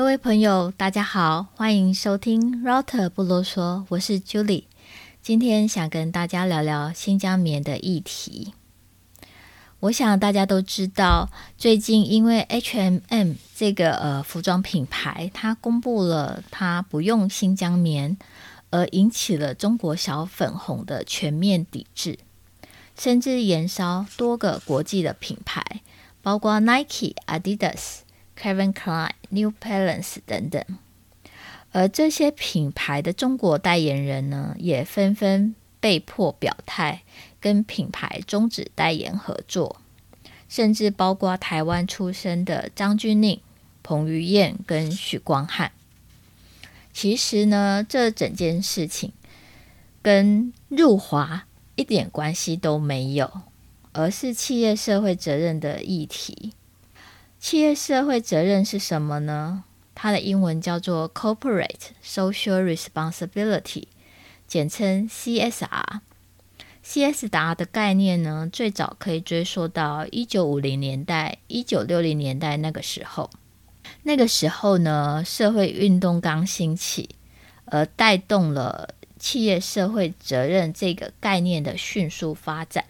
[0.00, 4.64] 各位朋友，大家好，欢迎收听 Router 不啰嗦，我是 Julie。
[5.20, 8.54] 今天想跟大家聊聊新疆棉的议题。
[9.80, 11.28] 我想大家都知道，
[11.58, 18.16] 最近因为 H&M 这个呃服装品牌，它公布了它不用新疆棉，
[18.70, 22.18] 而引起了中国小粉红的全面抵制，
[22.98, 25.82] 甚至延烧多个国际的品牌，
[26.22, 27.98] 包括 Nike、Adidas。
[28.40, 30.64] Kevin Klein、New Balance 等等，
[31.72, 37.02] 而这些品牌的中国代言人呢，也纷纷被迫表态，
[37.38, 39.82] 跟品牌终止代言合作，
[40.48, 43.40] 甚至包括台湾出生的张钧甯、
[43.82, 45.72] 彭于晏跟许光汉。
[46.94, 49.12] 其实呢，这整件事情
[50.00, 51.46] 跟入华
[51.76, 53.42] 一点关系都没有，
[53.92, 56.54] 而是企业社会责任的议题。
[57.40, 59.64] 企业社会责任是什么呢？
[59.94, 63.84] 它的英文叫做 Corporate Social Responsibility，
[64.46, 66.00] 简称 CSR。
[66.84, 73.30] CSR 的概念呢，最早可以追溯到一九五零年代、一九六零年代那个时候。
[74.02, 77.08] 那个时候呢，社会运动刚兴起，
[77.64, 82.84] 而带动了企业社会责任这个概念的迅速发展。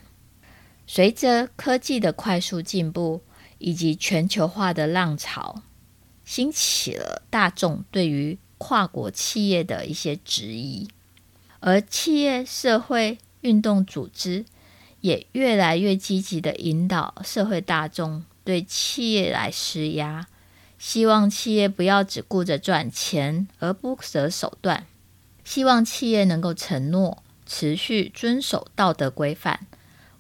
[0.89, 3.23] 随着科技的快速进步，
[3.61, 5.63] 以及全球化的浪潮，
[6.25, 10.89] 兴起了大众对于跨国企业的一些质疑，
[11.61, 14.45] 而企业社会运动组织
[15.01, 20.27] 也越来越积极地引导社会大众对企业来施压，
[20.79, 24.87] 希望企业不要只顾着赚钱而不择手段，
[25.45, 29.67] 希望企业能够承诺持续遵守道德规范，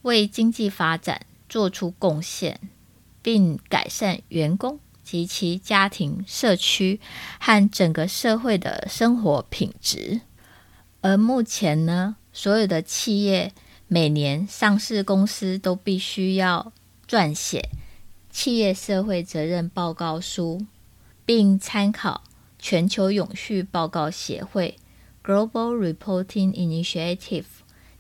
[0.03, 2.60] 为经济发展做出贡献。
[3.22, 7.00] 并改善员工及其家庭、社区
[7.38, 10.20] 和整个社会的生活品质。
[11.00, 13.53] 而目前呢，所有的企业
[13.88, 16.72] 每年上市公司都必须要
[17.08, 17.70] 撰写
[18.31, 20.64] 企业社会责任报告书，
[21.25, 22.22] 并参考
[22.58, 24.76] 全球永续报告协会
[25.25, 27.44] （Global Reporting Initiative）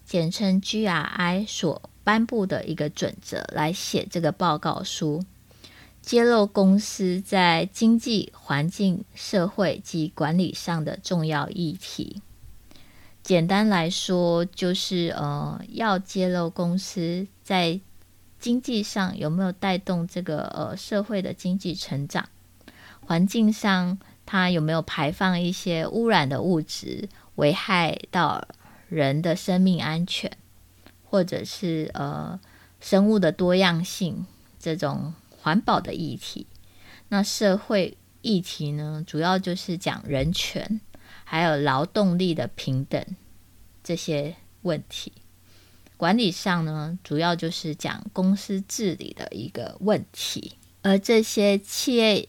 [0.04, 5.24] 简称 GRI 所颁布的一个准则来写这个报告书，
[6.02, 12.22] 揭露公司在经济、环境、社会及管理上的重要议题。
[13.22, 17.78] 简单来说，就是呃，要揭露公司在
[18.38, 22.28] 经济上有没有带动这个呃社会的经济成长，
[23.04, 28.48] 环境上它有没有排放一些污染的物质，危害到
[28.88, 30.32] 人的生命安全。
[31.10, 32.38] 或者是呃
[32.80, 34.24] 生物的多样性
[34.60, 36.46] 这种环保的议题，
[37.08, 40.80] 那社会议题呢，主要就是讲人权，
[41.24, 43.04] 还有劳动力的平等
[43.82, 45.12] 这些问题。
[45.96, 50.52] 管理上呢，主要就是讲公司治理的一个问题。
[50.82, 52.28] 而这些企业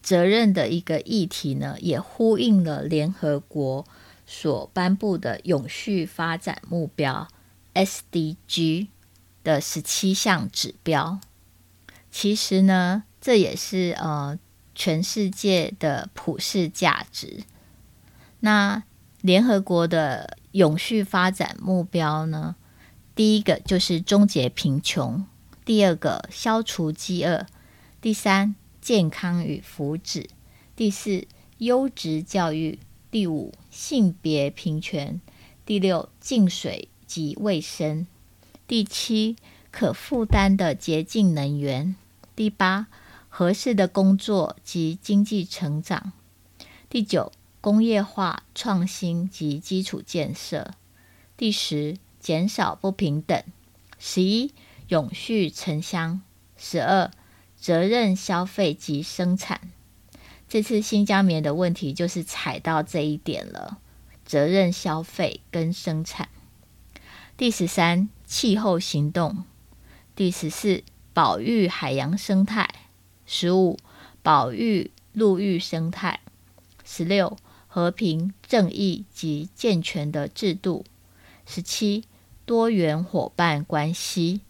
[0.00, 3.84] 责任的一个议题呢，也呼应了联合国
[4.24, 7.26] 所颁布的永续发展目标。
[7.74, 8.88] SDG
[9.42, 11.20] 的十七项指标，
[12.10, 14.38] 其实呢，这也是呃
[14.74, 17.44] 全世界的普世价值。
[18.40, 18.82] 那
[19.20, 22.56] 联合国的永续发展目标呢，
[23.14, 25.26] 第一个就是终结贫穷，
[25.64, 27.46] 第二个消除饥饿，
[28.00, 30.26] 第三健康与福祉，
[30.74, 31.26] 第四
[31.58, 32.78] 优质教育，
[33.10, 35.20] 第五性别平权，
[35.64, 36.88] 第六净水。
[37.10, 38.06] 及卫生，
[38.68, 39.34] 第七，
[39.72, 41.96] 可负担的洁净能源；
[42.36, 42.86] 第八，
[43.28, 46.12] 合适的工作及经济成长；
[46.88, 50.70] 第九，工业化创新及基础建设；
[51.36, 53.42] 第十，减少不平等；
[53.98, 54.52] 十一，
[54.86, 56.20] 永续城乡；
[56.56, 57.10] 十二，
[57.56, 59.72] 责任消费及生产。
[60.48, 63.78] 这次新疆棉的问题就是踩到这一点了：
[64.24, 66.28] 责任消费跟生产。
[67.40, 69.46] 第十三，气候行动；
[70.14, 70.84] 第十四，
[71.14, 72.66] 保育海洋生态；
[73.24, 73.78] 十五，
[74.22, 76.18] 保育陆域生态；
[76.84, 80.84] 十六，和平、正义及健全的制度；
[81.46, 82.04] 十七，
[82.44, 84.42] 多元伙伴关系。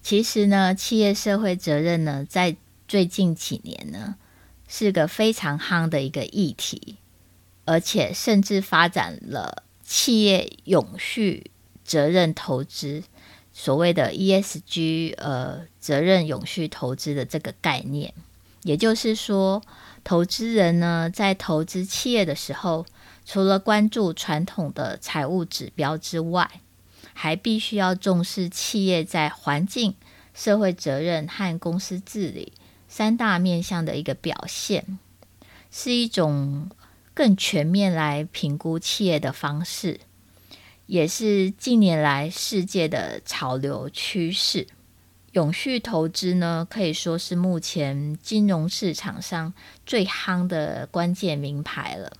[0.00, 2.56] 其实呢，企业社会责任呢，在
[2.88, 4.16] 最近几年呢，
[4.66, 6.96] 是个非常夯的一个议题，
[7.66, 11.50] 而且甚至发展了企业永续。
[11.86, 13.04] 责任投资，
[13.52, 18.12] 所谓的 ESG，呃，责任永续投资的这个概念，
[18.62, 19.62] 也就是说，
[20.02, 22.84] 投资人呢，在投资企业的时候，
[23.24, 26.60] 除了关注传统的财务指标之外，
[27.14, 29.94] 还必须要重视企业在环境、
[30.34, 32.52] 社会责任和公司治理
[32.88, 34.98] 三大面向的一个表现，
[35.70, 36.68] 是一种
[37.14, 40.00] 更全面来评估企业的方式，
[40.86, 44.66] 也是近年来世界的潮流趋势。
[45.32, 49.52] 永续投资呢，可以说是目前金融市场上
[49.84, 52.12] 最夯的关键名牌了。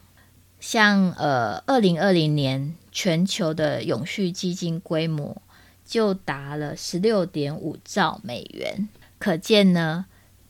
[0.60, 5.40] 像呃，二零二零年全球的永续基金规模
[5.84, 8.88] 就达了十六点五兆美元，
[9.18, 10.06] 可见呢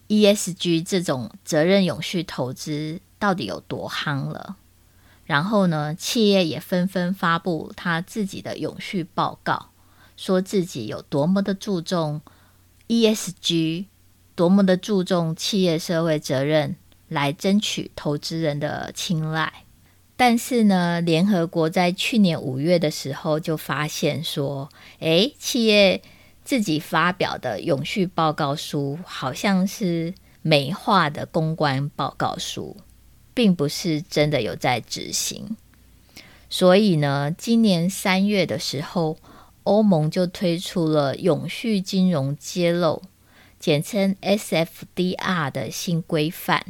[0.09, 4.57] ，ESG 这种责任永续投资到底有多夯了。
[5.27, 9.71] 然后呢，企业也纷纷发布他自己的永续报告，
[10.17, 12.23] 说自己有多么的注重。
[12.89, 13.87] ESG
[14.37, 16.77] 多么的注重企业社会责任，
[17.09, 19.53] 来争取投资人的青睐。
[20.17, 24.69] 但是呢，联合国在去年五月的时候就发现说，
[25.01, 26.01] 诶，企业
[26.45, 32.77] 自己发表的永续报告书好像是美化的公关报告书，
[33.37, 35.57] 并不是真的有在执行。
[36.51, 39.17] 所以呢，今年三月的时候。
[39.67, 43.03] 欧盟就推出了永续金融揭露，
[43.59, 46.63] 简称 SFDR 的新规范，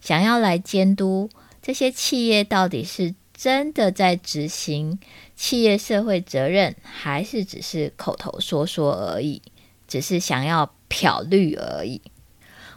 [0.00, 1.28] 想要来监督
[1.60, 4.98] 这些企业到底是真的在执行
[5.36, 9.42] 企业社会责任，还是只是口头说说而已，
[9.86, 12.00] 只是想要漂绿而已。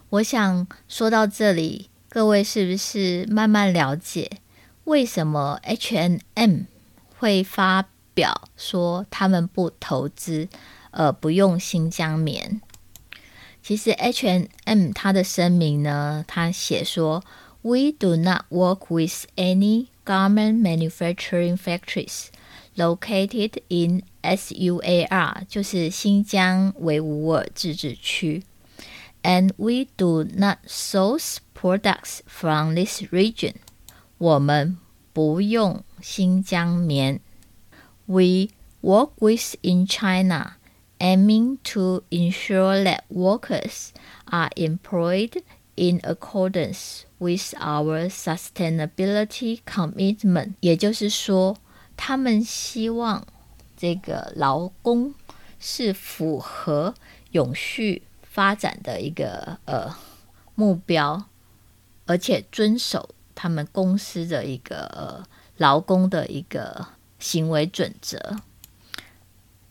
[0.09, 4.39] 我想说到这里，各位是不是慢慢了解
[4.85, 6.61] 为什么 H n M
[7.19, 10.47] 会发表说他们不投资，
[10.91, 12.61] 呃，不用新疆棉。
[13.61, 17.23] 其实 H n M 它的声明呢，它写说
[17.61, 22.27] ：“We do not work with any garment manufacturing factories
[22.77, 28.43] located in SUAR，就是新疆维吾尔自治区
[29.22, 33.54] ，and we do not source products from this region。
[34.18, 34.78] 我们
[35.12, 37.20] 不用新疆棉。”
[38.06, 38.48] We
[38.82, 40.54] work with in China,
[40.98, 43.90] aiming to ensure that workers
[44.26, 45.42] are employed
[45.76, 50.54] in accordance with our sustainability commitment。
[50.60, 51.56] 也就是说，
[51.96, 53.24] 他们希望
[53.76, 55.14] 这个劳工
[55.58, 56.94] 是符合
[57.30, 58.02] 永续
[58.37, 59.89] 发展的一个呃
[60.53, 61.25] 目标，
[62.05, 65.25] 而且遵守他们公司的一个呃
[65.57, 66.89] 劳工的一个。
[67.19, 68.37] 行为准则。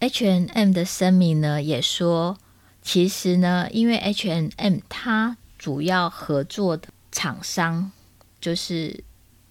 [0.00, 2.36] H&M 的声明呢也说，
[2.82, 7.92] 其实呢，因为 H&M 它主要合作的厂商
[8.40, 9.04] 就是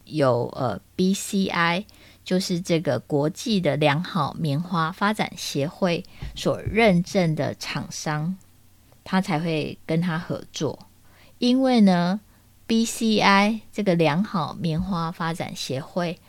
[0.04, 1.86] 有呃 BCI，
[2.26, 6.04] 就是这个国际的良好棉花发展协会
[6.36, 8.36] 所认证的厂商，
[9.06, 10.88] 他才会跟他合作。
[11.38, 12.20] 因为呢
[12.68, 16.20] ，BCI 这个良好棉花发展协会。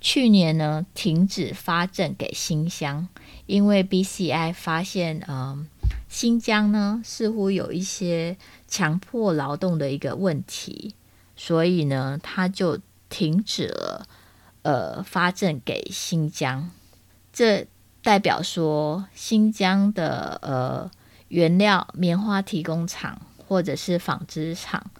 [0.00, 3.08] 去年呢，停止发证给新疆，
[3.46, 5.66] 因为 BCI 发现，嗯、
[6.10, 8.36] 新疆呢似乎有一些
[8.68, 10.94] 强迫劳动的一个问题，
[11.36, 14.06] 所以呢，他就停止了，
[14.60, 16.70] 呃，发证给新疆。
[17.32, 17.66] 这
[18.02, 20.90] 代表说，新疆的呃
[21.28, 24.90] 原料棉花提供厂或者是纺织厂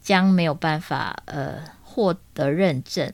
[0.00, 3.12] 将没有办法呃获得认证。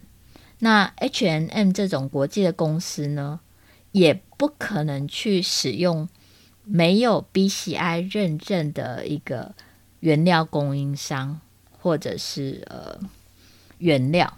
[0.58, 3.40] 那 H&M 这种国际的公司呢，
[3.92, 6.08] 也不可能去使用
[6.64, 9.54] 没有 BCI 认证的一个
[10.00, 11.40] 原料供应商
[11.78, 12.98] 或者是呃
[13.78, 14.36] 原料，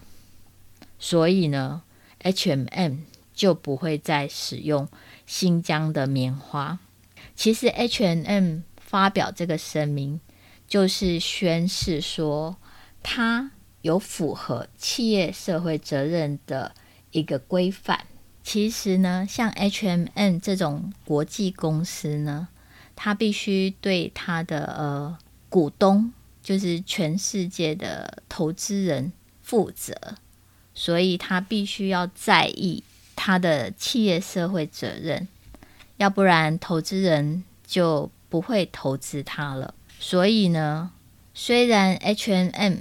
[0.99, 1.83] 所以呢
[2.21, 2.99] ，H&M
[3.35, 4.89] 就不会再使用
[5.27, 6.79] 新疆的棉花。
[7.35, 10.21] 其实 H&M 发表这个声明，
[10.67, 12.57] 就是宣示说
[13.03, 13.53] 他。
[13.83, 16.73] 有符合企业社会责任的
[17.11, 18.07] 一个规范。
[18.45, 22.47] 其实呢，像 H&M 这种国际公司呢，
[22.95, 26.13] 它必须对它的呃股东，
[26.45, 29.13] 就是全世界的投资人
[29.43, 30.15] 负责，
[30.73, 32.85] 所以它必须要在意
[33.17, 35.27] 它的企业社会责任，
[36.03, 39.73] 要不然投资人就不会投资它了。
[40.01, 40.91] 所以呢，
[41.33, 42.75] 虽然 H&M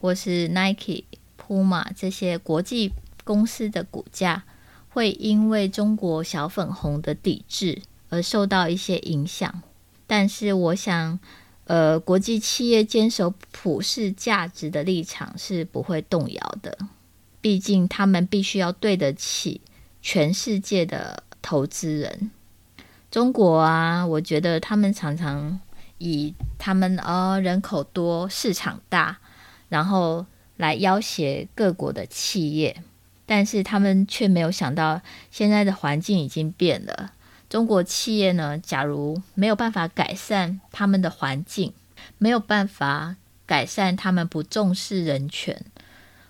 [0.00, 1.02] 或是 Nike、
[1.36, 2.92] Puma 这些国际
[3.24, 4.44] 公司的股价
[4.90, 9.62] 会因为中国小粉红的抵制而受到一些影响，
[10.06, 11.18] 但是我想，
[11.64, 16.78] 呃，国际企业坚守普世价值的立场是不会动摇的。
[17.40, 19.60] 毕竟，他们必须要对得起
[20.00, 22.30] 全世界的投资人。
[23.12, 25.60] 中国啊，我觉得他们常常
[25.98, 29.18] 以他们呃人口多、市场大，
[29.68, 30.24] 然后
[30.56, 32.82] 来要挟各国的企业，
[33.26, 37.12] 但是他们却没有想到，现在的环境已经变了。
[37.50, 41.74] 中国企业呢，假如没有办法改善他们的环境，
[42.16, 45.62] 没有办法改善他们不重视人权、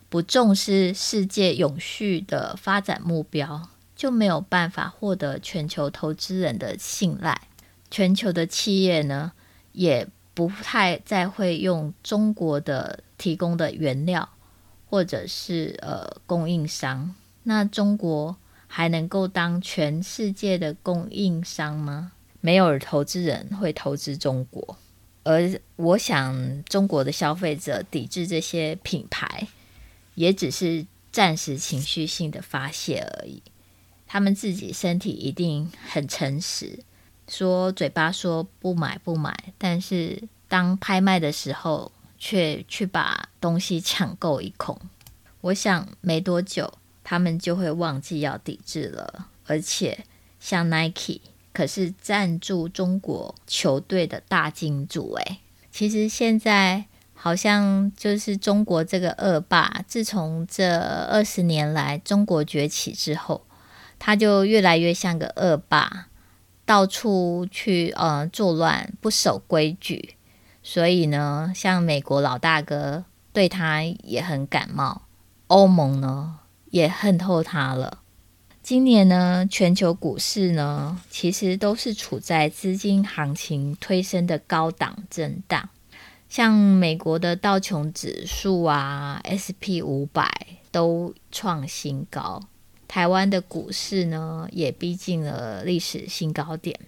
[0.09, 3.69] 不重视世界永续的发展目标，
[4.03, 7.41] 就没有办法获得全球投资人的信赖。
[7.89, 9.31] 全球的企业呢，
[9.71, 14.29] 也不太再会用中国的提供的原料，
[14.91, 17.15] 或者是呃供应商。
[17.45, 18.37] 那中国。
[18.75, 22.13] 还能够当全世界的供应商吗？
[22.41, 24.79] 没有投资人会投资中国，
[25.25, 29.47] 而我想中国的消费者抵制这些品牌，
[30.15, 33.43] 也只是暂时情绪性的发泄而已。
[34.13, 36.81] 他们自己身体一定很诚实，
[37.27, 44.79] 说嘴巴说不买不买，但是当拍卖的时候，却去把东西抢购一空。
[45.41, 46.75] 我想没多久。
[47.03, 50.05] 他们就会忘记要抵制了，而且
[50.39, 51.21] 像 Nike
[51.53, 55.39] 可是赞助中国球队的大金主诶，
[55.71, 63.45] 其实现在好像就是中国这个恶霸，自从这二十年来中国崛起之后，
[64.05, 66.09] 他就越来越像个恶霸，
[66.67, 70.17] 到处去呃作乱，不守规矩。
[70.61, 75.03] 所以呢，像美国老大哥对他也很感冒，
[75.47, 76.41] 欧盟呢，
[76.71, 78.01] 也恨透他了。
[78.61, 85.69] 今年呢，全球股市呢，其实都是处在资金行情推升的高档震荡。
[86.29, 90.29] 像美国的道琼指数啊，SP 五百
[90.73, 92.43] 都创新高。
[92.93, 96.79] 台湾的股市呢，也逼近了历史新高点。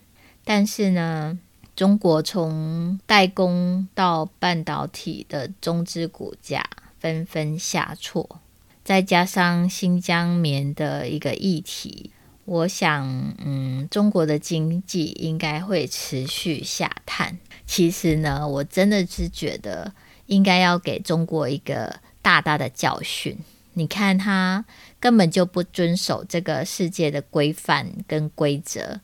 [0.44, 1.38] 但是呢，
[1.74, 6.62] 中国从代工到半导体的中资股价
[7.00, 8.38] 纷纷下挫。
[8.84, 12.10] 再加上新疆棉的一个议题，
[12.44, 17.38] 我想，嗯，中国的经济应该会持续下探。
[17.64, 19.90] 其实呢，我真的是觉得
[20.26, 23.38] 应该要给中国一个大大的教训。
[23.74, 24.64] 你看，他
[24.98, 29.00] 根本就不遵守这个世界的规范跟规则，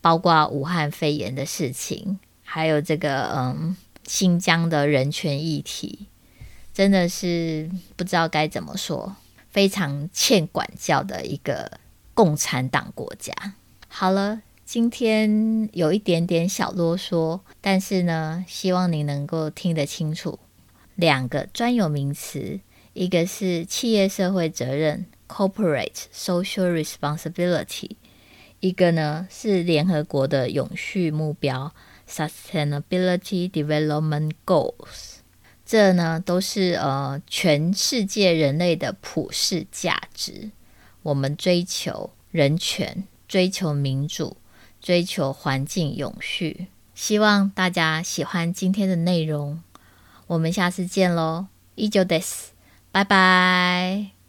[0.00, 3.76] 包括武汉肺炎的事情，还有这个嗯
[4.06, 6.06] 新疆的人权议题。
[6.72, 9.16] 真的是不知道该怎么说，
[9.50, 11.78] 非常欠管教的一个
[12.14, 13.32] 共产党国家。
[13.88, 20.38] 好了，今天有一点点小啰嗦，但是呢，希望你能够听得清楚。
[20.94, 22.60] 两个专有名词，
[22.92, 27.90] 一个是企业社会责任 （Corporate Social Responsibility），
[28.58, 31.72] 一个呢是联合国的永续目标
[32.08, 35.20] （Sustainability Development Goals）。
[35.64, 40.50] 这呢都是呃全世界人类的普世价值，
[41.02, 44.36] 我们追求人权，追求民主，
[44.80, 46.66] 追求环境永续。
[46.92, 49.62] 希望大家喜欢今天的内容，
[50.26, 52.48] 我们下次见喽，以上です，
[52.92, 54.19] 拜拜。